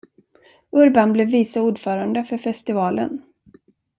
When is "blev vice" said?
1.13-1.59